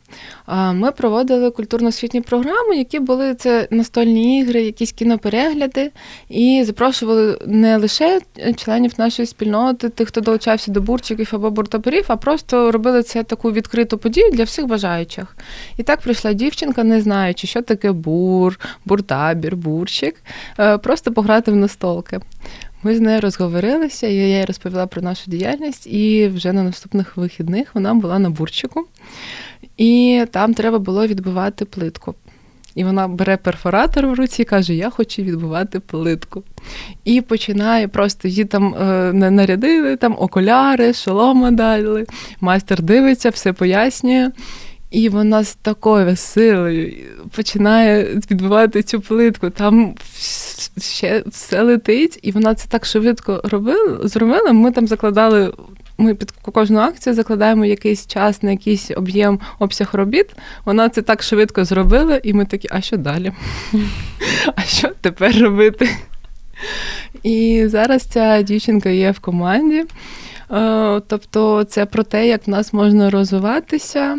[0.72, 5.90] Ми проводили культурно-освітні програми, які були це настольні ігри, якісь кіноперегляди,
[6.28, 8.20] і запрошували не лише
[8.56, 13.52] членів нашої спільноти, тих, хто долучався до бурчиків або буртаборів, а просто робили це таку
[13.52, 15.36] відкриту подію для всіх бажаючих.
[15.76, 20.16] І так прийшла дівчинка, не знаючи, що таке бур, буртабір, бурчик,
[20.58, 22.20] е, просто пограти в настолки.
[22.82, 27.16] Ми з нею розговорилися, і я їй розповіла про нашу діяльність, і вже на наступних
[27.16, 28.86] вихідних вона була на бурчику,
[29.76, 32.14] і там треба було відбивати плитку.
[32.74, 36.42] І вона бере перфоратор в руці і каже: Я хочу відбивати плитку.
[37.04, 42.06] І починає просто її там е, нарядили, там окуляри, шолома дали.
[42.40, 44.30] Майстер дивиться, все пояснює.
[44.90, 46.94] І вона з такою силою
[47.36, 49.50] починає відбивати цю плитку.
[49.50, 49.94] Там
[50.78, 53.98] ще все летить, і вона це так швидко робила.
[54.08, 54.52] Зробила.
[54.52, 55.52] Ми там закладали.
[55.98, 60.26] Ми під кожну акцію закладаємо якийсь час на якийсь об'єм обсяг робіт.
[60.64, 63.32] Вона це так швидко зробила, і ми такі, а що далі?
[64.56, 65.90] А що тепер робити?
[67.22, 69.84] І зараз ця дівчинка є в команді.
[70.50, 74.18] Е, тобто, це про те, як в нас можна розвиватися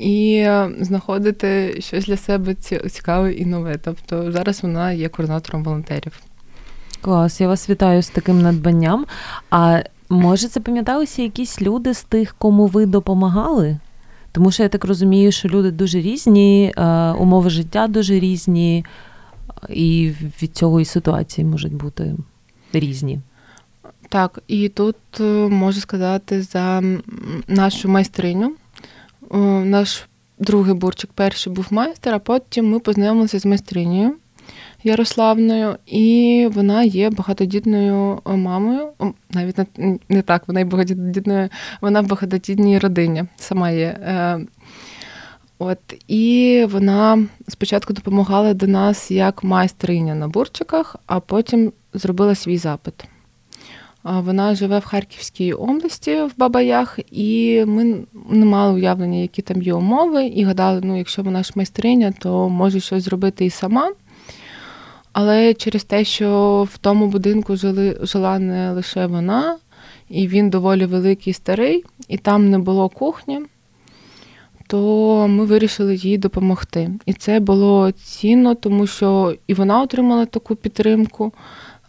[0.00, 0.48] і
[0.80, 2.54] знаходити щось для себе
[2.90, 3.78] цікаве і нове.
[3.84, 6.20] Тобто зараз вона є координатором волонтерів.
[7.00, 9.06] Клас, я вас вітаю з таким надбанням.
[9.50, 13.78] А може, це пам'яталися якісь люди з тих, кому ви допомагали?
[14.32, 16.72] Тому що я так розумію, що люди дуже різні,
[17.18, 18.84] умови життя дуже різні,
[19.68, 22.16] і від цього і ситуації можуть бути
[22.72, 23.20] різні.
[24.08, 26.82] Так, і тут е, можу сказати за
[27.48, 28.52] нашу майстриню.
[29.30, 34.14] Наш другий бурчик перший був майстер, а потім ми познайомилися з майстринею
[34.84, 38.88] Ярославною, і вона є багатодітною мамою.
[39.30, 41.48] Навіть не, не так, вона є багатодітною,
[41.80, 43.86] вона в багатодітній родині сама є.
[43.86, 44.46] Е,
[45.58, 52.58] от, І вона спочатку допомагала до нас як майстриня на бурчиках, а потім зробила свій
[52.58, 52.94] запит.
[54.04, 57.96] Вона живе в Харківській області в Бабаях, і ми
[58.30, 62.48] не мали уявлення, які там є умови, і гадали, ну, якщо вона ж майстриня, то
[62.48, 63.92] може щось зробити і сама.
[65.12, 69.58] Але через те, що в тому будинку жили, жила не лише вона,
[70.08, 73.40] і він доволі великий старий, і там не було кухні,
[74.66, 76.90] то ми вирішили їй допомогти.
[77.06, 81.32] І це було цінно, тому що і вона отримала таку підтримку.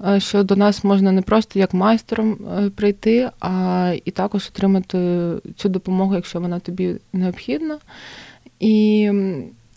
[0.08, 5.30] Е, що до нас можна не просто як майстером е, прийти, а і також отримати
[5.56, 7.78] цю допомогу, якщо вона тобі необхідна.
[8.60, 9.12] І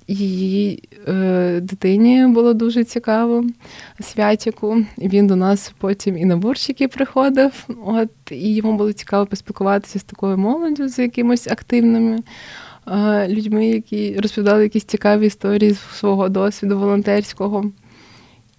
[0.08, 3.44] її е, дитині було дуже цікаво
[4.00, 4.84] святіку.
[4.98, 7.66] Він до нас потім і на бурщики приходив.
[7.84, 12.18] От, І йому було цікаво поспілкуватися з такою молоддю, з якимось активними
[13.28, 17.70] людьми, які розповідали якісь цікаві історії з свого досвіду волонтерського.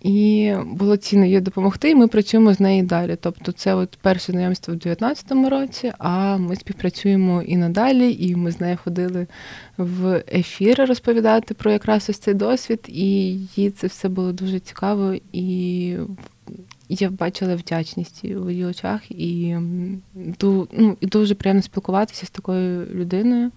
[0.06, 3.18] І було цінно їй допомогти, і ми працюємо з нею далі.
[3.22, 8.52] Тобто, це от перше знайомство в 2019 році, а ми співпрацюємо і надалі, і ми
[8.52, 9.28] з нею ходили
[9.78, 13.06] в ефіри розповідати про якраз ось цей досвід, і
[13.56, 15.98] їй це все було дуже цікаво, і
[16.90, 19.58] я бачила вдячність в її очах, і
[20.42, 20.68] ну,
[21.02, 23.52] і дуже приємно спілкуватися з такою людиною,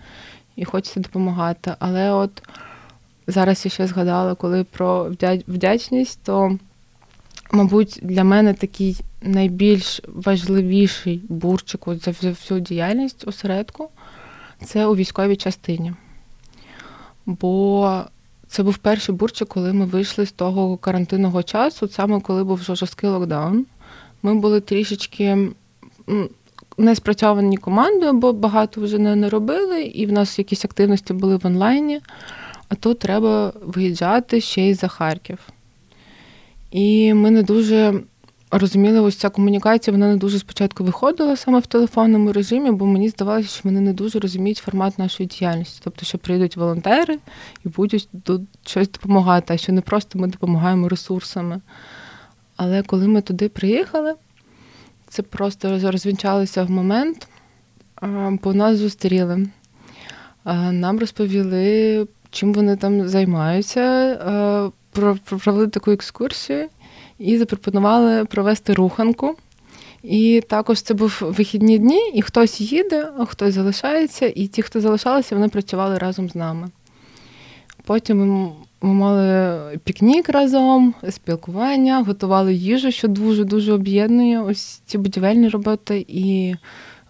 [0.57, 1.75] і хочеться допомагати.
[1.79, 2.43] Але от
[3.29, 5.11] зараз я ще згадала, коли про
[5.49, 6.59] вдячність, то,
[7.53, 13.89] мабуть, для мене такий найбільш важливіший бурчик за всю діяльність осередку
[14.65, 15.93] це у військовій частині.
[17.27, 18.03] Бо
[18.49, 23.11] це був перший бурчик, коли ми вийшли з того карантинного часу, саме коли був жорсткий
[23.11, 23.67] локдаун.
[24.23, 25.49] Ми були трішечки
[26.79, 31.47] не спрацьовані командою, бо багато вже не робили, і в нас якісь активності були в
[31.47, 32.01] онлайні
[32.69, 35.39] а тут треба виїжджати ще й за Харків.
[36.71, 38.01] І ми не дуже
[38.51, 43.09] розуміли, ось ця комунікація, вона не дуже спочатку виходила саме в телефонному режимі, бо мені
[43.09, 45.81] здавалося, що вони не дуже розуміють формат нашої діяльності.
[45.85, 47.19] Тобто, що прийдуть волонтери
[47.65, 51.61] і будуть тут щось допомагати, а що не просто ми допомагаємо ресурсами.
[52.57, 54.15] Але коли ми туди приїхали,
[55.09, 57.29] це просто розвінчалося в момент,
[58.43, 59.47] бо нас зустріли.
[60.71, 66.69] Нам розповіли чим вони там займаються, е, провели таку екскурсію
[67.19, 69.37] і запропонували провести руханку.
[70.03, 74.81] І також це був вихідні дні, і хтось їде, а хтось залишається, і ті, хто
[74.81, 76.69] залишалися, вони працювали разом з нами.
[77.85, 78.19] Потім
[78.83, 86.55] ми мали пікнік разом, спілкування, готували їжу, що дуже-дуже об'єднує ось ці будівельні роботи і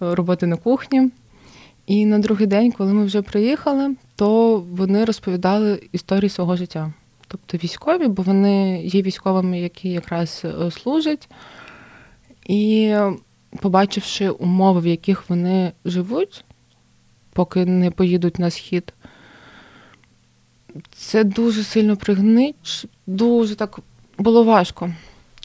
[0.00, 1.10] роботи на кухні.
[1.86, 6.92] І на другий день, коли ми вже приїхали, то вони розповідали історії свого життя.
[7.28, 11.28] Тобто військові, бо вони є військовими, які якраз е, служать.
[12.46, 12.94] І
[13.60, 16.44] побачивши умови, в яких вони живуть,
[17.32, 18.94] поки не поїдуть на схід,
[20.92, 23.80] це дуже сильно пригнить, дуже так
[24.18, 24.90] було важко.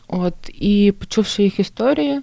[0.08, 2.22] От, І почувши їх історії,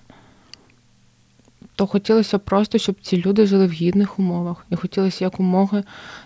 [1.80, 5.82] то хотілося просто, щоб ці люди жили в гідних умовах, і хотілося якомога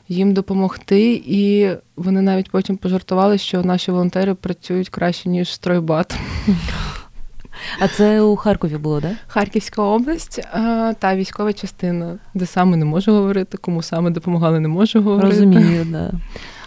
[0.09, 1.23] їм допомогти.
[1.27, 6.15] І вони навіть потім пожартували, що наші волонтери працюють краще ніж стройбат.
[7.81, 9.11] А це у Харкові було, так?
[9.11, 9.17] Да?
[9.27, 10.41] Харківська область
[10.99, 15.31] та військова частина, де саме не можу говорити, кому саме допомагали, не можу говорити.
[15.31, 16.13] Розумію, да.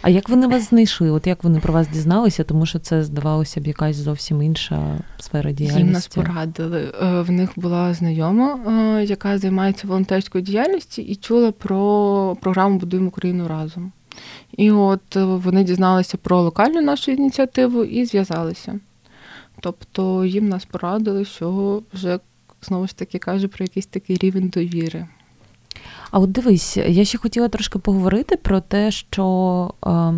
[0.07, 1.11] А як вони вас знайшли?
[1.11, 5.51] От як вони про вас дізналися, тому що це здавалося б якась зовсім інша сфера
[5.51, 5.83] діяльності?
[5.83, 6.93] Їм нас порадили.
[7.01, 13.07] Е, в них була знайома, е, яка займається волонтерською діяльністю, і чула про програму Будуємо
[13.07, 13.91] Україну разом.
[14.57, 18.79] І от вони дізналися про локальну нашу ініціативу і зв'язалися.
[19.59, 22.19] Тобто їм нас порадили, що вже
[22.61, 25.07] знову ж таки каже про якийсь такий рівень довіри.
[26.11, 30.13] А от дивись, я ще хотіла трошки поговорити про те, що е,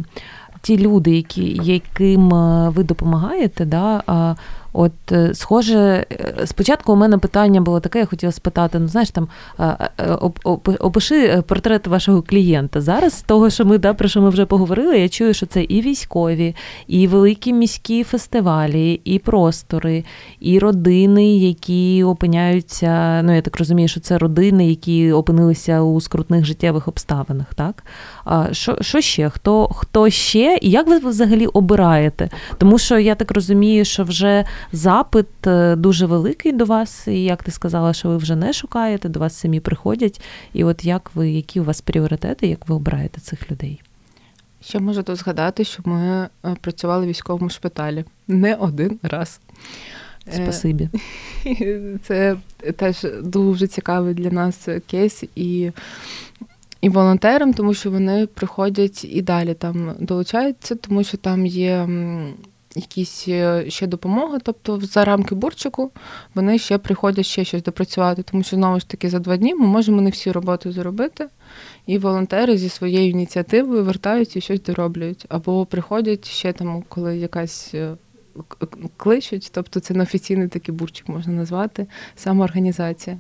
[0.62, 2.30] ті люди, які, яким
[2.70, 4.36] ви допомагаєте, да,
[4.74, 9.10] От, е, схоже, е, спочатку у мене питання було таке, я хотіла спитати: ну, знаєш,
[9.10, 9.28] там
[9.60, 9.90] е,
[10.80, 12.82] опиши портрет вашого клієнта.
[12.82, 15.64] Зараз з того, що ми да, про що ми вже поговорили, я чую, що це
[15.64, 16.56] і військові,
[16.88, 20.04] і великі міські фестивалі, і простори,
[20.40, 23.22] і родини, які опиняються.
[23.24, 27.54] Ну, я так розумію, що це родини, які опинилися у скрутних життєвих обставинах.
[27.54, 27.84] так?
[28.26, 29.30] А Що що ще?
[29.30, 30.60] Хто, Хто ще?
[30.62, 32.30] І як ви взагалі обираєте?
[32.58, 37.44] Тому що я так розумію, що вже запит е, дуже великий до вас, і як
[37.44, 40.22] ти сказала, що ви вже не шукаєте, до вас самі приходять.
[40.54, 43.82] І от як ви, які у вас пріоритети, як ви обираєте цих людей?
[44.62, 46.30] Ще можу тут згадати, що ми е,
[46.62, 49.40] працювали в військовому шпиталі не один раз.
[50.28, 50.90] Е, Спасибі.
[52.04, 52.38] Це
[52.76, 55.72] теж дуже цікавий для нас кейс і
[56.82, 61.88] і волонтерам, тому що вони приходять і далі там долучаються, тому що там є
[62.76, 65.92] якісь е, ще допомоги, тобто за рамки бурчику
[66.36, 69.68] вони ще приходять ще щось допрацювати, тому що знову ж таки за два дні ми
[69.68, 71.28] можемо не всі роботи зробити,
[71.86, 75.26] і волонтери зі своєю ініціативою вертаються і щось дороблюють.
[75.30, 77.96] Або приходять ще там, коли якась е,
[78.98, 83.18] кличуть, тобто це неофіційний такий бурчик можна назвати, самоорганізація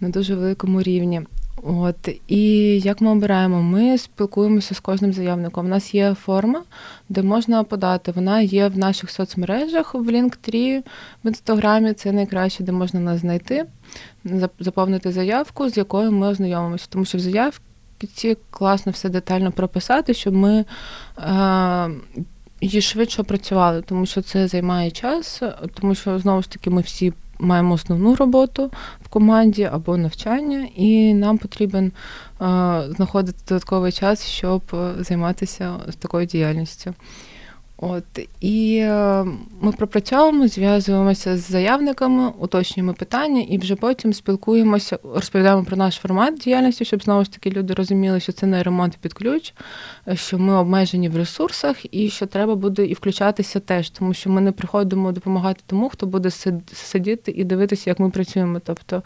[0.00, 1.22] на дуже великому рівні.
[1.66, 2.46] От і
[2.80, 5.66] як ми обираємо, ми спілкуємося з кожним заявником.
[5.66, 6.62] У нас є форма,
[7.08, 8.12] де можна подати.
[8.12, 10.82] Вона є в наших соцмережах в Linktree,
[11.24, 11.92] в інстаграмі.
[11.92, 13.64] Це найкраще, де можна нас знайти,
[14.60, 16.86] заповнити заявку, з якою ми ознайомимося.
[16.88, 20.64] Тому що в заявці класно все детально прописати, щоб ми.
[21.18, 21.90] Е-
[22.60, 25.42] Її швидше працювали, тому що це займає час,
[25.80, 28.70] тому що знову ж таки ми всі маємо основну роботу
[29.04, 31.92] в команді або навчання, і нам потрібен
[32.88, 34.62] знаходити додатковий час, щоб
[34.98, 36.94] займатися такою діяльністю.
[37.86, 39.24] От і е,
[39.60, 46.34] ми пропрацьовуємо, зв'язуємося з заявниками, уточнюємо питання, і вже потім спілкуємося, розповідаємо про наш формат
[46.38, 49.54] діяльності, щоб знову ж таки люди розуміли, що це не ремонт під ключ,
[50.14, 54.40] що ми обмежені в ресурсах, і що треба буде і включатися теж, тому що ми
[54.40, 56.30] не приходимо допомагати тому, хто буде
[56.72, 58.60] сидіти і дивитися, як ми працюємо.
[58.64, 59.02] Тобто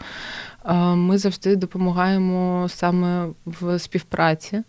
[0.65, 4.63] е, ми завжди допомагаємо саме в співпраці.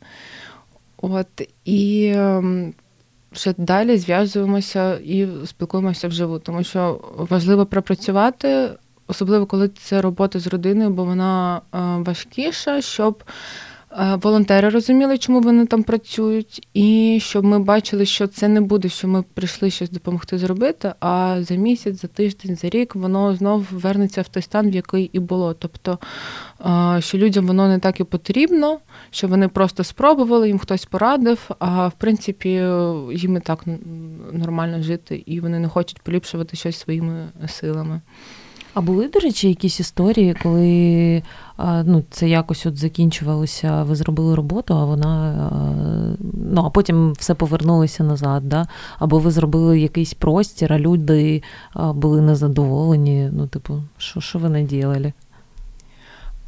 [1.02, 1.26] От
[1.64, 2.14] і
[3.32, 8.70] вже далі зв'язуємося і спілкуємося вживу, тому що важливо пропрацювати,
[9.06, 13.24] особливо коли це робота з родиною, бо вона е, важкіша, щоб
[14.22, 19.08] волонтери розуміли, чому вони там працюють, і щоб ми бачили, що це не буде, що
[19.08, 20.92] ми прийшли щось допомогти зробити.
[21.00, 25.10] А за місяць, за тиждень, за рік воно знов вернеться в той стан, в який
[25.12, 25.54] і було.
[25.54, 25.98] Тобто,
[26.60, 28.78] е, що людям воно не так і потрібно,
[29.10, 31.50] що вони просто спробували, їм хтось порадив.
[31.58, 32.48] А в принципі,
[33.12, 33.64] їм і так
[34.32, 38.00] нормально жити, і вони не хочуть поліпшувати щось своїми силами.
[38.74, 41.22] А були, до речі, якісь історії, коли
[41.86, 45.34] ну, це якось от закінчувалося, ви зробили роботу, а вона
[46.52, 48.66] ну, а потім все повернулося назад, да?
[48.98, 51.42] або ви зробили якийсь простір, а люди
[51.74, 53.30] були незадоволені.
[53.32, 55.12] Ну, типу, що що ви надіяли?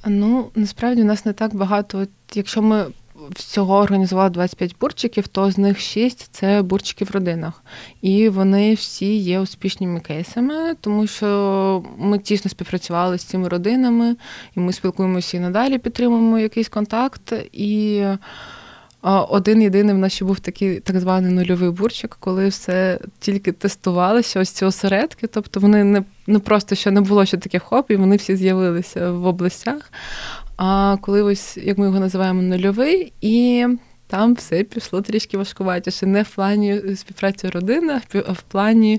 [0.07, 1.99] Ну, насправді у нас не так багато.
[1.99, 2.85] От Якщо ми
[3.31, 7.65] всього організували 25 бурчиків, то з них 6– це бурчики в родинах.
[8.03, 14.17] І вони всі є успішними кейсами, тому що ми тісно співпрацювали з цими родинами,
[14.57, 17.33] і ми спілкуємося і надалі, підтримуємо якийсь контакт.
[17.53, 18.05] І
[19.29, 24.41] один єдиний в нас ще був такий так званий нульовий бурчик, коли все тільки тестувалося,
[24.41, 25.27] ось ці осередки.
[25.27, 29.11] Тобто вони не не просто що не було ще таке хоп, і вони всі з'явилися
[29.11, 29.93] в областях.
[30.57, 33.67] А коли ось, як ми його називаємо, нульовий, і
[34.07, 36.07] там все пішло трішки важкуватіше.
[36.07, 38.99] Не в плані співпраці родини, а в плані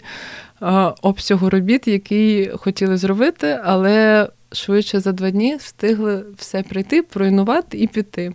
[1.01, 7.87] обсягу робіт, які хотіли зробити, але швидше за два дні встигли все прийти, проінувати і
[7.87, 8.33] піти.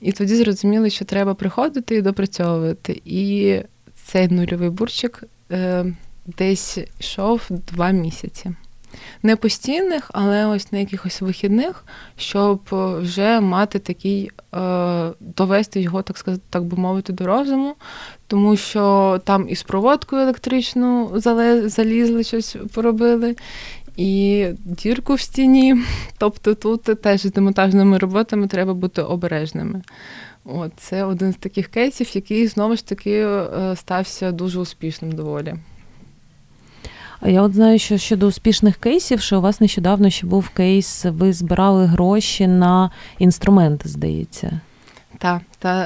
[0.00, 3.02] І тоді зрозуміли, що треба приходити і допрацьовувати.
[3.04, 3.56] І
[4.04, 5.24] цей нульовий бурчик.
[5.50, 5.84] Е,
[6.26, 8.50] десь йшов два місяці.
[9.22, 11.84] Не постійних, але ось на якихось вихідних,
[12.16, 17.74] щоб вже мати такий, е, довести його, так сказати, так би мовити, до розуму,
[18.26, 21.10] тому що там і з проводкою електричну
[21.64, 23.36] залізли, щось поробили,
[23.96, 25.76] і дірку в стіні.
[26.18, 29.82] Тобто тут теж з демонтажними роботами треба бути обережними.
[30.44, 35.54] От, Це один з таких кейсів, який знову ж таки е, стався дуже успішним доволі.
[37.22, 41.32] Я от знаю, що щодо успішних кейсів, що у вас нещодавно ще був кейс, ви
[41.32, 44.60] збирали гроші на інструменти, здається.
[45.18, 45.82] Так, та,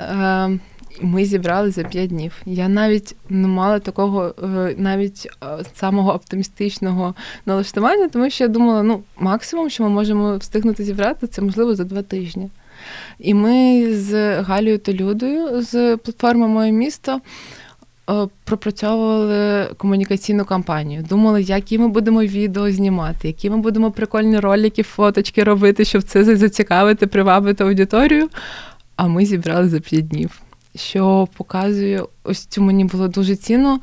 [0.50, 0.58] е,
[1.00, 2.42] ми зібрали за п'ять днів.
[2.46, 7.14] Я навіть не мала такого е, навіть е, самого оптимістичного
[7.46, 11.84] налаштування, тому що я думала, ну максимум, що ми можемо встигнути зібрати, це можливо за
[11.84, 12.50] два тижні.
[13.18, 17.20] І ми з Галією та Людою з платформи Моє місто.
[18.10, 24.82] Е, пропрацьовували комунікаційну кампанію, думали, які ми будемо відео знімати, які ми будемо прикольні ролики,
[24.82, 28.28] фоточки робити, щоб це зацікавити, привабити аудиторію.
[28.96, 30.42] А ми зібрали за п'ять днів
[30.74, 33.80] що показує ось цю мені було дуже цінно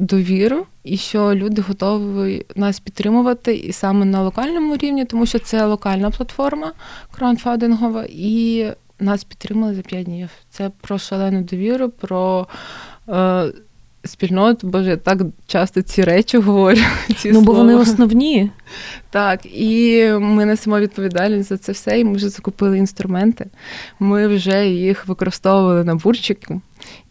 [0.00, 5.66] довіру, і що люди готові нас підтримувати і саме на локальному рівні, тому що це
[5.66, 6.72] локальна платформа
[7.10, 8.66] краудфандингова, і
[9.00, 10.30] нас підтримали за п'ять днів.
[10.50, 12.46] Це про шалену довіру, про.
[13.08, 13.52] Е,
[14.04, 16.80] спільноту, боже, я так часто ці речі говорю.
[17.16, 18.50] Ці ну, бо вони основні.
[19.10, 22.00] Так, і ми несемо відповідальність за це все.
[22.00, 23.46] І ми вже закупили інструменти.
[24.00, 26.60] Ми вже їх використовували на бурчику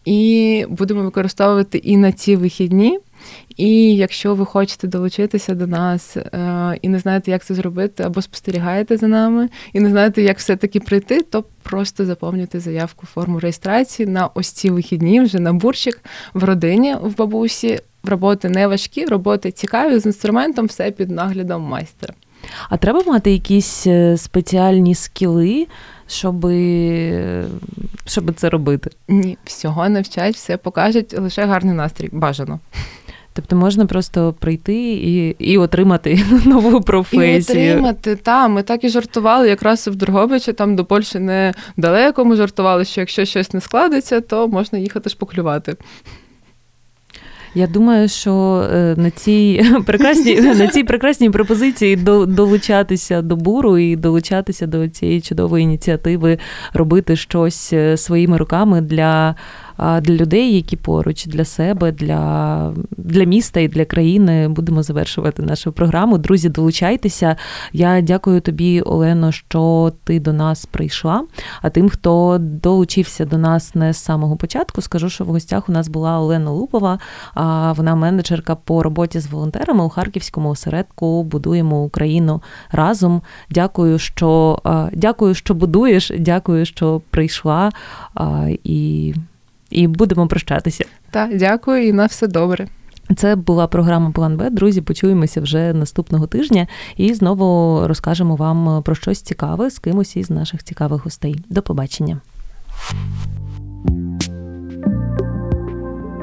[0.04, 2.98] і будемо використовувати і на ці вихідні.
[3.56, 8.22] І якщо ви хочете долучитися до нас е, і не знаєте, як це зробити, або
[8.22, 14.08] спостерігаєте за нами, і не знаєте, як все-таки прийти, то просто заповнюйте заявку форму реєстрації
[14.08, 16.00] на ось ці вихідні вже на бурчик
[16.34, 17.80] в родині в бабусі.
[18.04, 22.14] Роботи не важкі, роботи цікаві з інструментом, все під наглядом майстра.
[22.68, 25.66] А треба мати якісь е, спеціальні скіли,
[26.06, 26.40] щоб
[28.06, 28.90] щоб це робити?
[29.08, 32.08] Ні, всього навчать, все покажуть, лише гарний настрій.
[32.12, 32.60] Бажано.
[33.38, 37.36] Тобто можна просто прийти і і отримати нову професію.
[37.36, 38.50] І отримати, так.
[38.50, 39.48] Ми так і жартували.
[39.48, 42.24] Якраз в Дрогобичі, там до Польщі недалеко.
[42.24, 45.76] Ми жартували, що якщо щось не складеться, то можна їхати шпаклювати.
[47.54, 53.96] Я думаю, що е, на цій прекрасній на цій прекрасній пропозиції долучатися до буру і
[53.96, 56.38] долучатися до цієї чудової ініціативи,
[56.72, 59.34] робити щось е, своїми руками для
[59.78, 64.48] для людей, які поруч, для себе, для для міста і для країни.
[64.48, 66.18] Будемо завершувати нашу програму.
[66.18, 67.36] Друзі, долучайтеся.
[67.72, 71.24] Я дякую тобі, Олено, що ти до нас прийшла.
[71.62, 75.72] А тим, хто долучився до нас не з самого початку, скажу, що в гостях у
[75.72, 76.98] нас була Олена Лупова.
[77.76, 83.22] Вона менеджерка по роботі з волонтерами у Харківському осередку Будуємо Україну разом.
[83.50, 84.58] Дякую, що
[84.92, 86.12] дякую, що будуєш.
[86.18, 87.70] Дякую, що прийшла.
[88.64, 89.14] І
[89.70, 90.84] і будемо прощатися.
[91.10, 92.68] Так, дякую і на все добре.
[93.16, 94.50] Це була програма План Б.
[94.50, 96.66] Друзі, почуємося вже наступного тижня
[96.96, 101.36] і знову розкажемо вам про щось цікаве з кимось із наших цікавих гостей.
[101.48, 102.20] До побачення.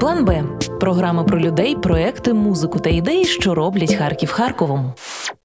[0.00, 0.44] План Б
[0.80, 4.92] програма про людей, проекти, музику та ідеї, що роблять Харків Харковом.